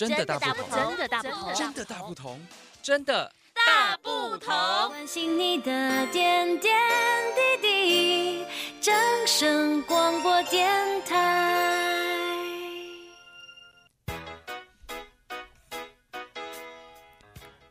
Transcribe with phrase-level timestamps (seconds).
[0.00, 2.40] 真的大不同，真的大不同，真的大不同，
[2.82, 4.48] 真的大不同。
[4.88, 6.72] 关心你的点点
[7.60, 8.44] 滴滴，
[8.80, 8.94] 掌
[9.26, 10.70] 声广播电
[11.02, 11.84] 台。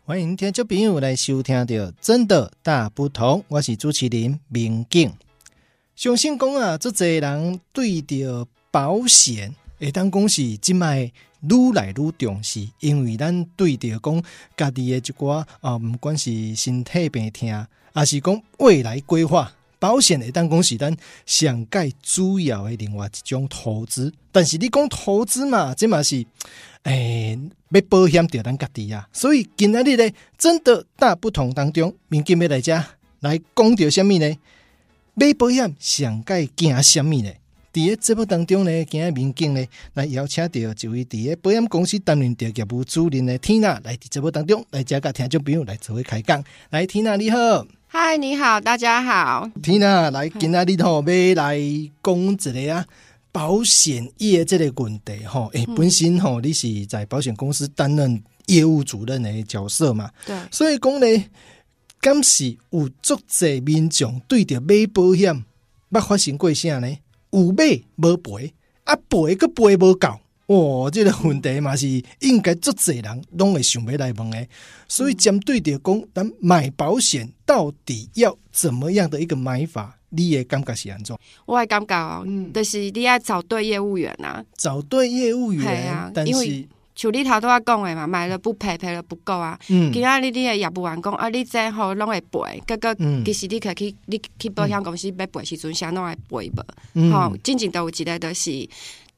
[0.05, 1.65] 欢迎听众朋友来收听到
[1.99, 5.11] 《真的大不同》，我是主持人明景。
[5.95, 11.11] 相信讲啊，这侪人对着保险，会当讲是即卖
[11.41, 14.23] 愈来愈重视，因为咱对着讲
[14.57, 24.13] 家己的一寡啊，毋管是身体病痛，还是讲未来规划，保险会当讲是咱上盖主要的另外一种投资。
[24.31, 26.25] 但是你讲投资嘛，这嘛是。
[26.83, 27.37] 哎，
[27.71, 32.81] 要保险着咱家己啊，所以今仔日咧，真的大不同当中，民警要来遮
[33.19, 34.37] 来讲着什么呢？
[35.13, 37.29] 买保险上界惊什么呢？
[37.71, 46.43] 伫个节目当中呢，今日民警呢来邀请到一位伫个保险公司担任着业务主任的 Tina 来伫节目当中来遮甲听众朋友来做位开讲。
[46.71, 51.59] 来，Tina 你好，嗨，你好，大家好，Tina 来今仔日吼要来
[52.03, 52.85] 讲一个啊。
[53.31, 60.09] 保险业这个问题，吼，诶，本身吼，你是在保险公司担任业务主任的角色嘛？
[60.25, 61.25] 对，所以讲呢，
[62.01, 65.45] 敢是有足侪民众对着买保险，
[65.91, 66.97] 捌发生过啥呢？
[67.31, 70.07] 有买无赔，啊赔个赔无够，
[70.47, 71.87] 哇， 这个问题嘛是
[72.21, 74.47] 应该足侪人拢会想要来问诶。
[74.87, 79.95] 所以针对着讲，咱买保险到底要怎么样的一个买法？
[80.11, 81.15] 你的感觉是安怎？
[81.45, 86.67] 我的感觉哦，嗯，就是你要找对业务员啊，找对业务员啊，但是
[86.99, 89.57] 像你头拄仔讲的嘛，买了不赔，赔了不够啊。
[89.69, 96.51] 嗯，今仔日你的业务员讲啊，你这吼拢会赔，结果其实你可去你去保险公司要赔时阵，啥拢会赔
[96.93, 97.09] 无。
[97.09, 98.51] 好，真正都有一个就是，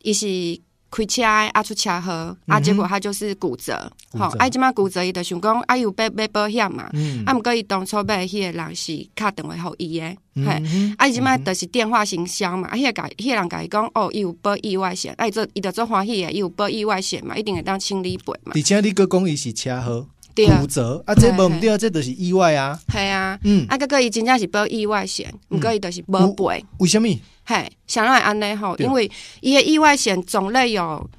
[0.04, 0.62] 伊是。
[0.92, 3.92] 开车啊，出车祸啊，结果他就是骨折。
[4.12, 6.84] 吼，啊，即马骨折，伊就想讲啊，有买买保险嘛。
[7.26, 10.62] 啊，毋过伊当初买迄个人是敲电话互伊诶，嘿，
[10.98, 12.68] 啊，伊即马就是电话行销嘛。
[12.68, 18.52] 啊，迄个甲迄个人甲伊讲，哦，伊有保意外险，啊，伊做伊就做欢喜诶，伊有保意外险嘛，一定会当清理赔嘛。
[18.54, 20.06] 而且你哥讲伊是车祸
[20.36, 22.80] 骨折，啊，这无毋对啊，这都是意外啊。
[22.92, 26.66] 系啊，嗯，啊，哥哥伊真正是保意外险，毋过伊就是无赔。
[26.80, 27.08] 为什么？
[27.44, 29.10] 嘿，想让安内吼，因为
[29.42, 31.10] 伊个意外险种类有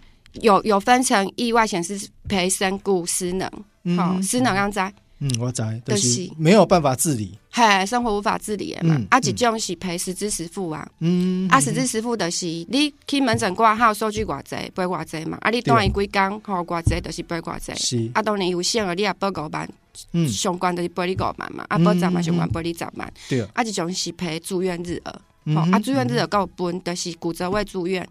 [0.41, 3.51] 有有分成意外险是赔身故失能，
[3.97, 4.93] 好失能安在？
[5.19, 6.31] 嗯，我知，就是。
[6.37, 8.99] 没有办法自理，嘿，生活无法自理的嘛。
[9.11, 15.37] 啊，一种是赔实支实付啊，嗯，啊，实支实付就是你去门诊挂号收据偌济，赔偌济嘛。
[15.43, 17.75] 啊，你当伊几工吼偌济，就是赔偌济。
[17.75, 19.69] 是，啊，当然有限额，你也赔五万，
[20.13, 21.63] 嗯，相关的是赔你五万嘛。
[21.69, 23.13] 啊，保十万相关赔你十万。
[23.29, 25.11] 对，啊，一种是赔住院日额。
[25.11, 28.09] 吼、嗯、啊，住院日有够分，就是骨折未住院。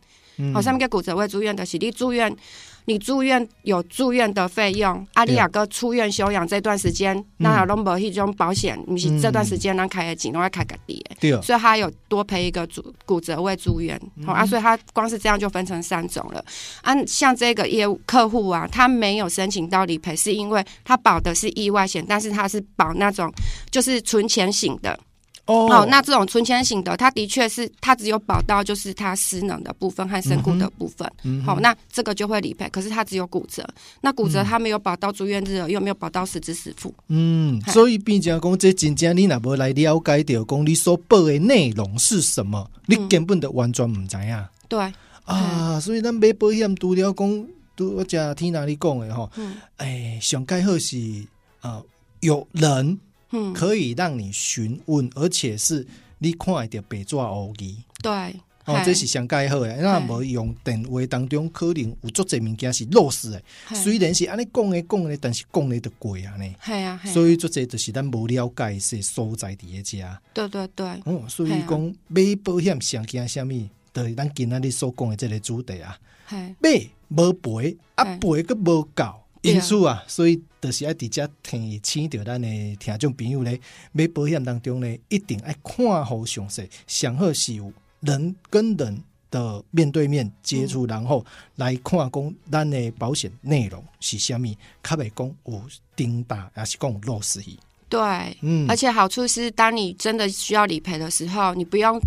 [0.54, 2.36] 好、嗯，上面个骨折未住院的，是你住院，
[2.86, 5.06] 你住院有住院的费用。
[5.14, 11.04] 阿里亚哥出院休养这段时间，那有拢无迄种保险，你是这段时间咱开的钱拢要开个底。
[11.20, 14.00] 对，所以他有多赔一个骨骨折未住院。
[14.26, 16.44] 好、嗯、啊，所以他光是这样就分成三种了。
[16.82, 23.32] 啊，像这个业务客户啊，他没有申请到理赔，是因为他保的是意外险，但是他是保那种
[23.70, 25.00] 就是存钱型的。
[25.48, 31.06] 哦、oh，那这种存钱型的，它的确是它只有保到就是它失能的部分和身故的部分。
[31.08, 32.70] 好、嗯哦，那这个就会理赔。
[32.70, 33.68] 可是它只有骨折，
[34.02, 36.94] 那骨折它没有保到住院日额，又没有保到实支实付。
[37.08, 44.50] 嗯，所以变成讲这真正你若无来了解到讲你所保的内容是什么，你根本就完全唔知呀。
[44.70, 44.94] 对
[45.26, 49.30] 啊，所以咱买保险除了讲，拄我听听哪里讲的吼，
[49.78, 50.98] 哎，上盖好是
[51.62, 51.82] 啊，
[52.20, 53.00] 有人。
[53.32, 55.86] 嗯，可以让你询问，而且是
[56.20, 57.76] 你看得到白纸黑字。
[58.04, 59.76] 对，哦，这是上盖好的。
[59.78, 63.42] 那无用电话当中可能有足侪物件是落实的。
[63.74, 66.56] 虽然是安尼讲的讲的，但是讲的就过啊呢。
[66.64, 70.18] 系啊，所以足侪就是咱无了解是所在伫个遮。
[70.34, 70.88] 对对对。
[71.06, 75.98] 哦，所以讲买保险上惊虾米，就是咱今仔日所讲的这个主题啊。
[76.30, 79.04] 系买无赔，啊赔个无够。
[79.42, 83.60] 因此啊，所以就是爱直接提醒着咱的听众朋友咧，
[83.92, 91.26] 买保险当中咧，一定爱看好详细，上好是有人跟人的面对面接触，然后
[91.56, 95.62] 来看讲咱的保险内容是虾米，较袂讲有
[95.96, 97.42] 顶打，还是讲有落实。
[97.90, 98.00] 对，
[98.42, 102.00] 嗯，而且好处是，当你真的需要理赔的时候，你不用。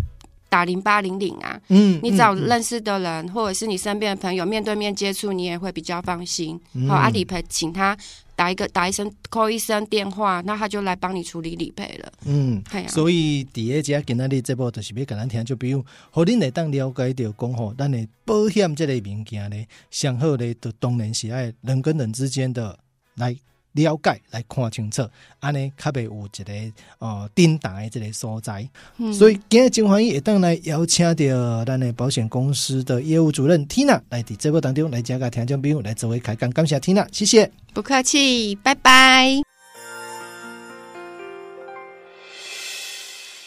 [0.47, 6.57] 打零八零零啊，嗯，你找认识的人，嗯，或者是你身边的朋友，面对面接触，你也会比较放心。
[6.57, 7.97] 好，嗯，啊，理赔，请他
[8.35, 12.11] 打一个打一声 call 一声电话，那他就来帮你处理理赔了。
[12.25, 22.77] 嗯，啊、所以第二家今仔日这部就是要跟咱听，就比如，好恁会当了解到讲吼，咱的保险这个物件呢，上好的就当然是爱人跟人之间的
[23.15, 23.35] 来。
[23.75, 25.07] 了解来看清楚，
[25.39, 26.53] 安尼较袂有一个
[26.99, 28.67] 呃顶大的这个所在。
[28.97, 39.41] 嗯、所以今日真欢喜会当来邀请到咱的保险公司的业务主任 Tina 来伫节目当中来加个听众朋友来作为开讲，感谢 Tina，谢谢，不客气，拜拜。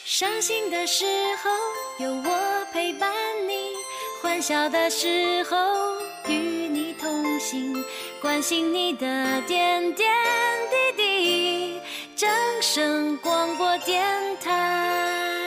[0.04, 1.04] 伤心的时
[1.42, 3.10] 候有我陪伴
[3.46, 3.52] 你，
[4.20, 5.06] 欢笑的时
[5.44, 5.56] 候
[6.28, 6.34] 与
[6.68, 7.72] 你同行。
[8.20, 9.06] 关心你的
[9.42, 10.08] 点点
[10.96, 11.80] 滴滴，
[12.16, 12.28] 掌
[12.60, 14.04] 声广播电
[14.42, 15.37] 台。